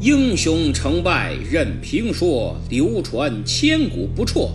[0.00, 4.50] 英雄成败任评说，流传千古不辍。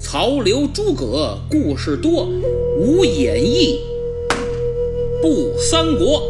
[0.00, 2.28] 曹刘诸葛故事多，
[2.76, 3.78] 无演义
[5.22, 6.20] 不三国。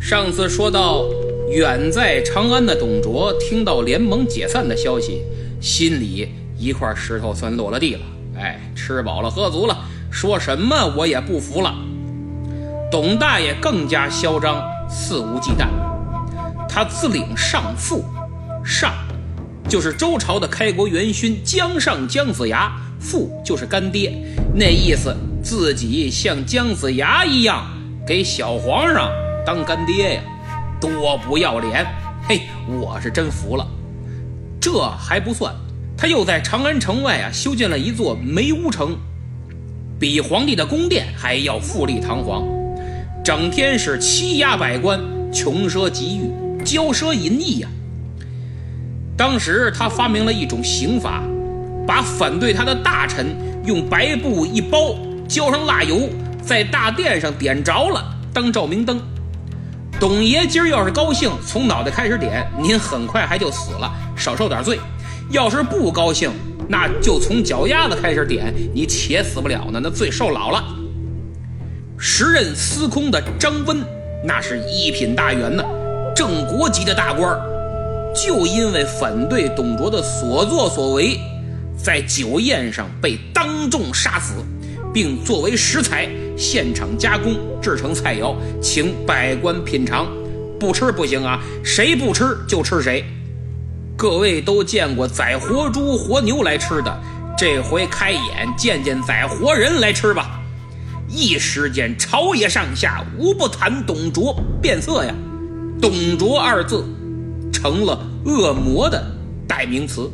[0.00, 1.04] 上次说到，
[1.50, 5.20] 远在长安的董卓听到联盟解散的消息，
[5.60, 8.00] 心里一块石头算落了地了。
[8.38, 9.76] 哎，吃饱了喝足了，
[10.10, 11.74] 说什么我也不服了。
[12.90, 14.77] 董大爷更加嚣张。
[14.88, 15.68] 肆无忌惮，
[16.68, 18.04] 他自领上父，
[18.64, 18.92] 上
[19.68, 24.12] 就是周朝的开国元勋姜尚姜子牙，父就是干爹，
[24.54, 27.66] 那意思自己像姜子牙一样
[28.06, 29.10] 给小皇上
[29.44, 30.22] 当干爹呀，
[30.80, 31.86] 多不要脸！
[32.26, 33.66] 嘿，我是真服了。
[34.60, 35.54] 这还不算，
[35.96, 38.96] 他又在长安城外啊修建了一座梅屋城，
[40.00, 42.57] 比皇帝的宫殿还要富丽堂皇。
[43.28, 44.98] 整天是欺压百官，
[45.30, 46.30] 穷奢极欲，
[46.64, 47.68] 骄奢淫逸呀。
[49.18, 51.22] 当时他发明了一种刑罚，
[51.86, 54.96] 把反对他的大臣用白布一包，
[55.28, 56.08] 浇上蜡油，
[56.40, 58.98] 在大殿上点着了，当照明灯。
[60.00, 64.78] 董爷今儿要是高兴，从脑袋开始点，您很快还就死了，少受点罪；
[65.30, 66.30] 要是不高兴，
[66.66, 70.64] 那就从脚丫子开始点，你且死不了呢，那罪受老了。
[71.98, 73.82] 时任司空的张温，
[74.24, 75.64] 那是一品大员呢，
[76.14, 77.36] 正国级的大官
[78.14, 81.18] 就因为反对董卓的所作所为，
[81.76, 84.34] 在酒宴上被当众杀死，
[84.94, 90.06] 并作为食材现场加工制成菜肴，请百官品尝。
[90.58, 93.04] 不吃不行啊，谁不吃就吃谁。
[93.96, 97.00] 各位都见过宰活猪活牛来吃的，
[97.36, 98.22] 这回开眼
[98.56, 100.37] 见见宰活人来吃吧。
[101.08, 105.14] 一时间，朝野上下无不谈董卓变色呀。
[105.80, 106.84] 董卓二字
[107.52, 109.02] 成了恶魔的
[109.46, 110.10] 代名词。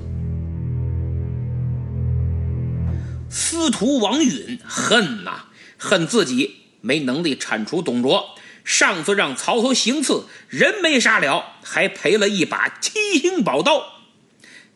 [3.28, 5.46] 司徒王允恨呐，
[5.76, 8.36] 恨自己没能力铲除董卓。
[8.62, 13.82] 上次让曹操行刺，人没杀了，还赔了一把七星宝刀。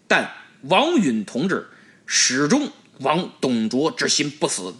[0.06, 1.68] 但王允同志
[2.04, 4.74] 始终亡董卓之心不死。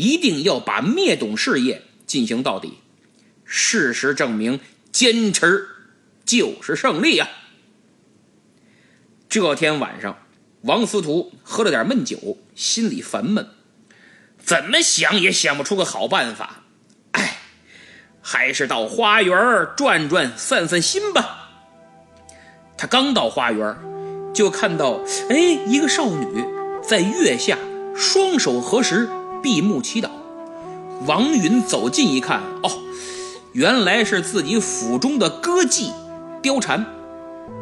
[0.00, 2.78] 一定要把灭董事业进行到底。
[3.44, 4.58] 事实证明，
[4.90, 5.68] 坚持
[6.24, 7.28] 就是胜利啊！
[9.28, 10.16] 这天晚上，
[10.62, 13.46] 王司徒喝了点闷酒，心里烦闷，
[14.38, 16.64] 怎么想也想不出个好办法。
[17.10, 17.36] 哎，
[18.22, 21.50] 还是到花园转转，散散心吧。
[22.78, 23.76] 他刚到花园，
[24.32, 26.42] 就看到哎，一个少女
[26.82, 27.58] 在月下
[27.94, 29.06] 双手合十。
[29.42, 30.08] 闭目祈祷，
[31.06, 32.70] 王允走近一看，哦，
[33.52, 35.90] 原来是自己府中的歌妓
[36.42, 36.84] 貂蝉。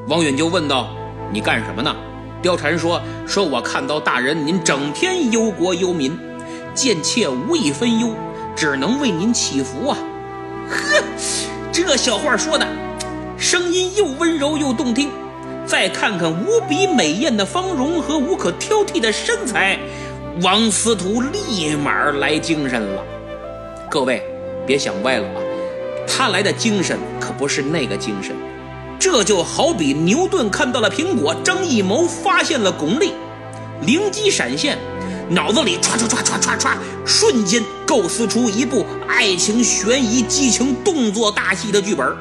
[0.09, 0.89] 王允就问道
[1.33, 1.95] ：“你干什么呢？”
[2.43, 6.17] 貂蝉说：“说我看到大人您整天忧国忧民，
[6.75, 8.11] 贱妾无一分忧，
[8.57, 9.99] 只能为您祈福啊。”
[10.69, 11.03] 呵，
[11.73, 12.67] 这小话说的，
[13.37, 15.11] 声音又温柔又动听。
[15.67, 19.79] 再看看无比美艳的芳容和无可挑剔的身材。
[20.41, 23.03] 王司徒立马来精神了，
[23.91, 24.23] 各位
[24.65, 25.43] 别想歪了啊！
[26.07, 28.37] 他来的精神可不是那个精神，
[29.01, 33.11] 这就好比牛顿看到了苹果，张艺谋发现了巩俐，
[33.83, 34.79] 灵机闪现，
[35.29, 42.17] 脑子里唰唰唰唰唰唰，瞬间构思出一部爱情悬疑激情动作大戏的剧本。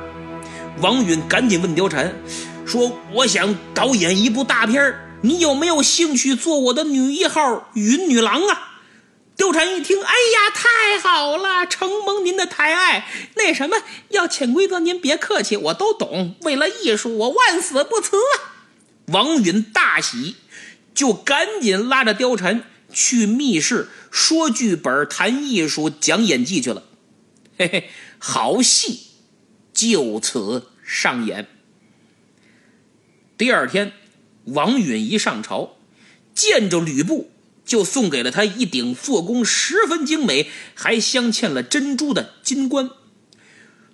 [0.82, 2.12] 王允赶紧问貂蝉，
[2.66, 8.82] 说：“我想导演一部大片儿。”你有没有兴趣做我的女一号云女郎啊？
[9.36, 13.08] 貂蝉一听，哎呀，太好了，承蒙您的抬爱。
[13.36, 13.78] 那什么，
[14.10, 16.36] 要潜规则您别客气，我都懂。
[16.42, 18.66] 为了艺术，我万死不辞啊！
[19.08, 20.36] 王允大喜，
[20.94, 26.84] 就赶紧拉着貂蝉去密室说剧本、谈艺术、讲演技去了。
[27.58, 29.08] 嘿嘿，好戏
[29.74, 31.48] 就此上演。
[33.36, 33.94] 第二天。
[34.48, 35.78] 王允一上朝，
[36.34, 37.32] 见着吕布，
[37.66, 42.90] 就送给了他一顶做工十分精美、还镶嵌了珍珠的金冠。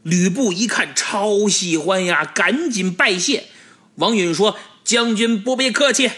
[0.04, 3.46] 吕布一看，超喜欢呀，赶紧拜谢。
[3.96, 6.12] 王允说：“将军不必客气，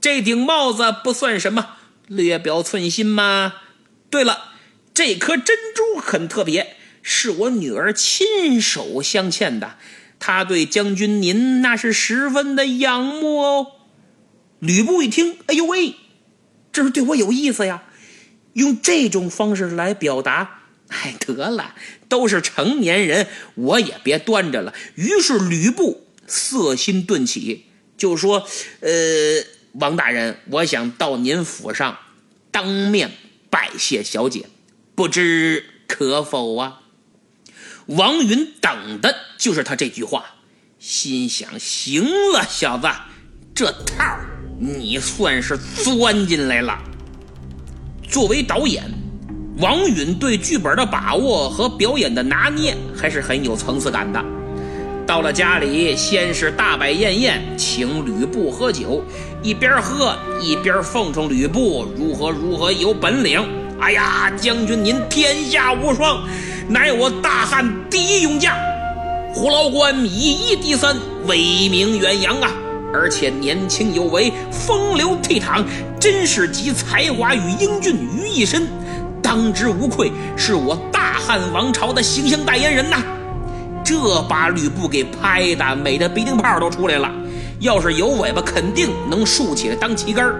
[0.00, 1.76] 这顶帽子不算什么，
[2.06, 3.52] 略表寸心嘛。
[4.08, 4.54] 对了，
[4.94, 9.76] 这颗珍珠很特别，是我女儿亲手镶嵌的。”
[10.18, 13.66] 他对将军您那是十分的仰慕哦。
[14.58, 15.94] 吕布一听，哎呦喂，
[16.72, 17.84] 这是对我有意思呀！
[18.54, 21.76] 用这种方式来表达，哎，得了，
[22.08, 24.74] 都是成年人，我也别端着了。
[24.96, 27.66] 于是吕布色心顿起，
[27.96, 28.48] 就说
[28.80, 28.90] ：“呃，
[29.74, 31.96] 王大人，我想到您府上
[32.50, 33.12] 当面
[33.48, 34.46] 拜谢小姐，
[34.96, 36.80] 不知可否啊？”
[37.88, 40.22] 王允等的就是他这句话，
[40.78, 42.04] 心想：行
[42.34, 42.86] 了，小子，
[43.54, 44.04] 这套
[44.60, 46.78] 你算是钻进来了。
[48.06, 48.84] 作为导演，
[49.56, 54.22] 王允对剧本的把握和表演的拿捏还是很有层次感的。
[55.06, 59.02] 到了家里，先是大摆宴宴，请吕布喝酒，
[59.42, 63.42] 一边喝一边奉承吕布如何如何有本领。
[63.80, 66.28] 哎呀，将军您天下无双！
[66.70, 68.54] 乃我大汉第一勇将，
[69.34, 70.94] 虎牢关以一敌三，
[71.26, 72.50] 威名远扬啊！
[72.92, 75.64] 而且年轻有为，风流倜傥，
[75.98, 78.66] 真是集才华与英俊于一身，
[79.22, 82.98] 当之无愧，是我大汉王朝的形象代言人呐！
[83.82, 87.10] 这把吕布给拍的美的鼻涕泡都出来了，
[87.60, 90.38] 要是有尾巴，肯定能竖起来当旗杆儿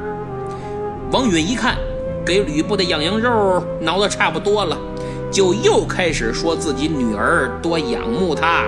[1.10, 1.78] 王允一看，
[2.22, 4.76] 给吕布的痒痒肉挠的差不多了。
[5.30, 8.64] 就又开始说自己女儿多仰慕他，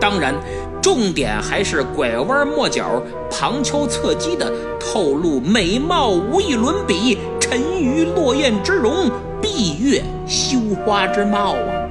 [0.00, 0.34] 当然，
[0.82, 9.10] 重点还是拐弯抹角、旁敲侧击的透露美貌无以伦比，沉鱼落雁之容，
[9.42, 11.88] 闭月羞花之貌啊！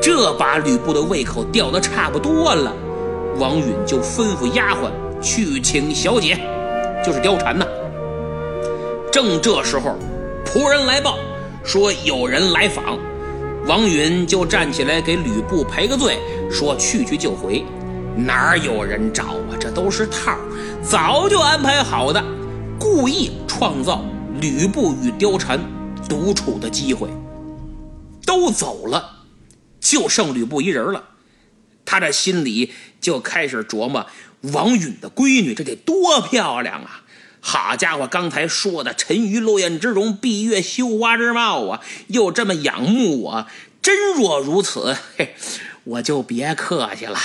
[0.00, 2.72] 这把吕布的胃口吊得差不多了，
[3.38, 4.90] 王允就吩咐丫鬟
[5.20, 6.38] 去请小姐，
[7.04, 7.66] 就是貂蝉呐。
[9.10, 9.96] 正这时候，
[10.44, 11.18] 仆人来报。
[11.64, 12.98] 说有人来访，
[13.66, 16.18] 王允就站起来给吕布赔个罪，
[16.50, 17.64] 说去去就回，
[18.16, 19.56] 哪有人找啊？
[19.60, 20.36] 这都是套，
[20.82, 22.22] 早就安排好的，
[22.80, 24.04] 故意创造
[24.40, 25.60] 吕布与貂蝉
[26.08, 27.08] 独处的机会。
[28.26, 29.24] 都走了，
[29.80, 31.04] 就剩吕布一人了，
[31.84, 34.06] 他这心里就开始琢磨：
[34.52, 37.01] 王允的闺女这得多漂亮啊！
[37.44, 43.46] 好家伙，刚才说的沉鱼落雁之容，闭月羞花之貌啊，又这么仰慕我，
[43.82, 45.34] 真若如此，嘿，
[45.82, 47.18] 我就别客气了。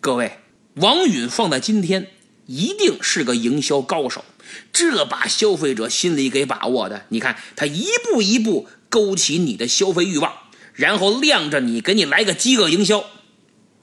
[0.00, 0.38] 各位，
[0.74, 2.06] 王允放在今天，
[2.46, 4.24] 一定是个营销高手，
[4.72, 7.02] 这把消费者心理给把握的。
[7.08, 10.32] 你看，他一步一步勾起你的消费欲望，
[10.74, 13.04] 然后晾着你，给你来个饥饿营销。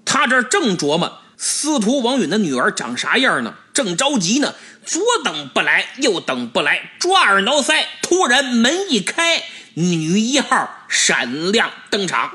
[0.05, 4.55] 他这正琢磨司徒王允的女儿长啥样呢，正着急呢。
[4.85, 7.83] 左等不来，右等不来，抓耳挠腮。
[8.03, 9.43] 突然门一开，
[9.73, 12.31] 女一号闪亮登场。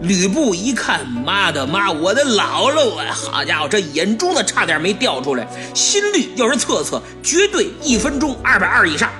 [0.00, 3.12] 吕布一看，妈的妈，我的姥姥啊！
[3.12, 9.10] 好家伙，这眼珠子差点没掉出来，心率要是测测，绝对一分钟二百二以上。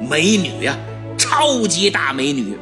[0.00, 0.76] 美女呀，
[1.18, 2.56] 超级大美女，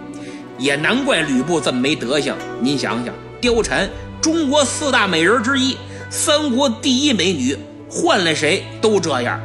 [0.58, 2.34] 也难怪吕布这么没德行。
[2.60, 3.88] 您想想，貂蝉，
[4.20, 5.76] 中国四大美人之一，
[6.10, 7.56] 三国第一美女。
[7.90, 9.40] 换了谁都这样。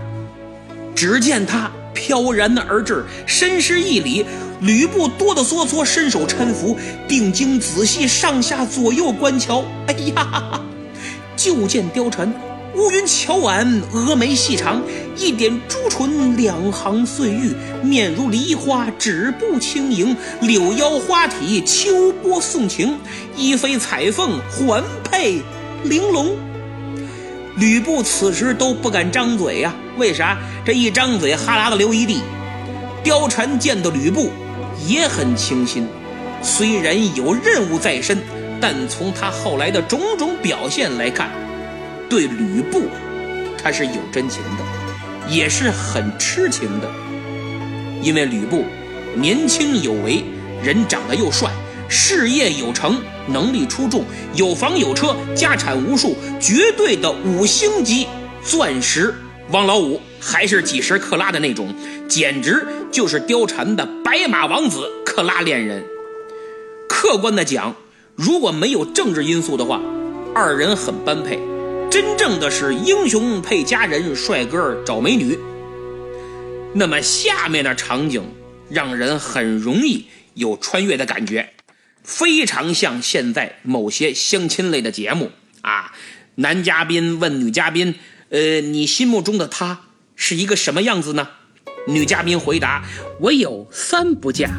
[0.95, 4.25] 只见他飘然而至，深施一礼。
[4.61, 6.77] 吕布哆哆嗦嗦伸手搀扶，
[7.09, 9.65] 定睛仔细上下左右观瞧。
[9.87, 10.61] 哎呀，
[11.35, 12.33] 就见貂蝉
[12.73, 14.81] 乌云巧挽，峨眉细长，
[15.17, 17.53] 一点朱唇，两行碎玉，
[17.83, 22.97] 面如梨花，指步轻盈，柳腰花体，秋波送情，
[23.35, 25.41] 一飞彩凤，环佩
[25.83, 26.37] 玲珑。
[27.57, 30.37] 吕布此时都不敢张嘴呀，为啥？
[30.65, 32.21] 这一张嘴，哈喇子流一地。
[33.03, 34.31] 貂蝉见到吕布
[34.85, 35.87] 也很倾心，
[36.41, 38.17] 虽然有任务在身，
[38.59, 41.29] 但从他后来的种种表现来看，
[42.09, 42.89] 对吕布
[43.63, 46.89] 他是有真情的，也是很痴情的。
[48.01, 48.65] 因为吕布
[49.15, 50.25] 年轻有为，
[50.61, 51.49] 人长得又帅。
[51.87, 58.07] 事业有成，能力出众，有房有车，家产无数，绝对的五星级
[58.43, 59.13] 钻石
[59.51, 61.73] 王老五，还是几十克拉的那种，
[62.07, 65.83] 简直就是貂蝉的白马王子克拉恋人。
[66.89, 67.75] 客观的讲，
[68.15, 69.81] 如果没有政治因素的话，
[70.33, 71.39] 二人很般配，
[71.91, 75.37] 真正的是英雄配佳人，帅哥找美女。
[76.73, 78.21] 那么下面的场景
[78.69, 81.49] 让人很容易有穿越的感觉。
[82.05, 85.31] 非常像现在某些相亲类的节目
[85.61, 85.91] 啊，
[86.35, 87.95] 男嘉宾问女嘉宾
[88.29, 89.81] ：“呃，你心目中的他
[90.15, 91.27] 是一个什么样子呢？”
[91.87, 92.85] 女嘉宾回答
[93.19, 94.49] ：“我有三不嫁，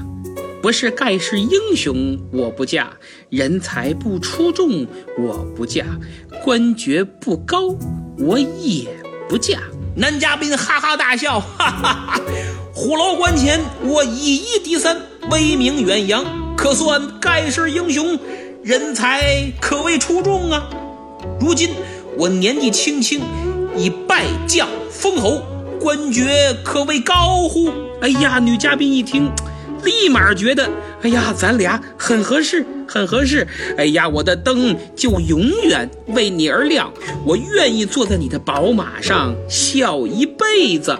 [0.61, 2.91] 不是盖世英雄我不嫁，
[3.31, 4.87] 人才不出众
[5.17, 5.87] 我不嫁，
[6.45, 7.77] 官爵不高
[8.19, 8.89] 我也
[9.29, 9.61] 不嫁。”
[9.97, 12.21] 男嘉宾哈哈大笑：“哈哈哈！
[12.75, 15.01] 虎牢关前我以一敌三，
[15.31, 16.25] 威名远扬。”
[16.57, 18.19] 可算盖世英雄，
[18.63, 20.69] 人才可谓出众啊！
[21.39, 21.71] 如今
[22.17, 23.21] 我年纪轻轻，
[23.77, 25.43] 已拜将封侯，
[25.79, 27.71] 官爵可谓高乎？
[28.01, 29.31] 哎呀，女嘉宾一听。
[29.85, 30.69] 立马觉得，
[31.03, 33.47] 哎呀，咱俩很合适，很合适。
[33.77, 36.91] 哎呀，我的灯就永远为你而亮，
[37.25, 40.97] 我愿意坐在你的宝马上笑一辈子。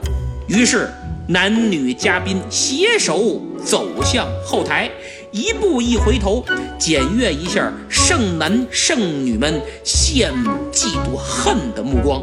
[0.47, 0.89] 于是，
[1.27, 4.89] 男女嘉宾携手走向后台，
[5.37, 6.43] 一步一回头，
[6.79, 12.23] 检阅一下剩男剩女们羡慕、嫉妒、恨的目光。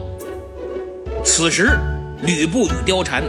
[1.24, 1.78] 此时，
[2.24, 3.22] 吕布与貂蝉，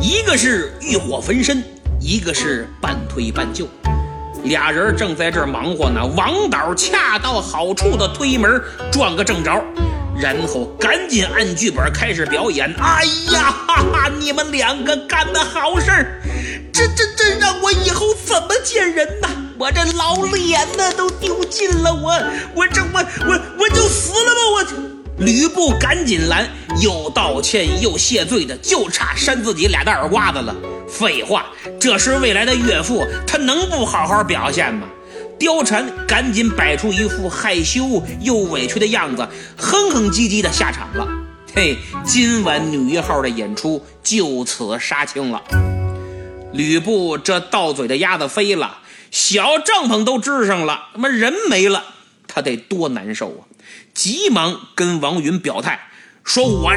[0.00, 1.60] 一个是欲火焚身。
[2.00, 3.66] 一个是半推半就，
[4.44, 6.06] 俩人正在这儿忙活呢。
[6.16, 8.62] 王导恰到好处的推门
[8.92, 9.50] 撞个正着，
[10.16, 12.72] 然后赶紧按剧本开始表演。
[12.78, 16.20] 哎呀，哈哈，你们两个干的好事儿，
[16.74, 19.28] 这这这让我以后怎么见人呐？
[19.56, 22.12] 我这老脸呢都丢尽了，我
[22.52, 25.24] 我这我我我就死了吧我。
[25.24, 26.50] 吕布赶紧拦，
[26.82, 30.52] 又道歉又谢罪的，就差扇自己俩大耳刮子了。
[30.88, 31.46] 废话，
[31.80, 34.88] 这是未来的岳父，他能不好好表现吗？
[35.38, 39.24] 貂蝉赶紧摆出一副害羞又委屈的样子，
[39.56, 41.06] 哼哼唧唧的下场了。
[41.54, 45.40] 嘿，今晚女一号的演出就此杀青了。
[46.54, 48.78] 吕布这到嘴的鸭子飞了，
[49.10, 51.84] 小帐篷都支上了，他妈人没了，
[52.28, 53.42] 他得多难受啊！
[53.92, 55.88] 急忙跟王允表态，
[56.22, 56.72] 说：“我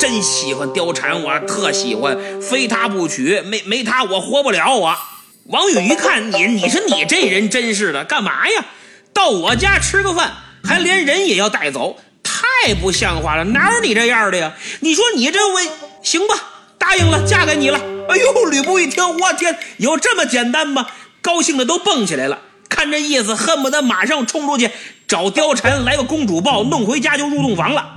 [0.00, 4.96] 真喜欢貂蝉，我特喜欢，非她不娶，没没她我活不了。”我
[5.44, 8.64] 王允一看你，你说你这人真是的，干嘛呀？
[9.12, 10.32] 到我家吃个饭，
[10.64, 13.44] 还连人也要带走，太不像话了！
[13.44, 14.54] 哪有你这样的呀？
[14.80, 15.60] 你说你这我
[16.02, 16.34] 行吧？
[16.78, 17.80] 答应了，嫁给你了。
[18.08, 20.86] 哎呦，吕布一听，我天，有这么简单吗？
[21.20, 22.40] 高兴的都蹦起来了。
[22.68, 24.70] 看这意思，恨不得马上冲出去
[25.06, 27.94] 找貂蝉来个公主抱，弄回家就入洞房了。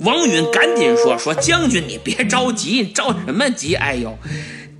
[0.00, 3.74] 王允赶紧说：“说将军，你别着急，着什么急？
[3.74, 4.18] 哎呦，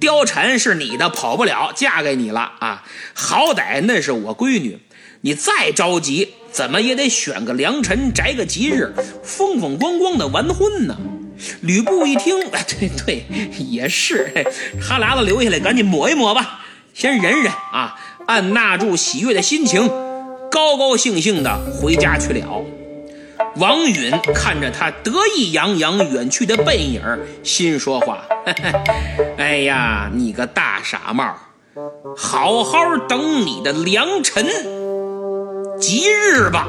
[0.00, 2.82] 貂蝉是你的，跑不了，嫁给你了啊！
[3.14, 4.78] 好歹那是我闺女，
[5.20, 10.96] 你再着急，怎么也得选个良辰，择个吉日，风风光光的完婚呢。”
[11.62, 12.38] 吕布一听，
[12.78, 13.24] 对对，
[13.58, 14.32] 也是，
[14.80, 16.60] 哈喇子流下来，赶紧抹一抹吧，
[16.94, 17.96] 先忍忍啊。
[18.26, 19.88] 按捺住喜悦的心情，
[20.50, 22.64] 高高兴兴的回家去了。
[23.56, 27.02] 王允看着他得意洋洋远去的背影，
[27.42, 28.22] 心说话
[29.36, 31.34] ：“哎呀，你个大傻帽，
[32.16, 34.46] 好好等你的良辰
[35.80, 36.68] 吉日吧。”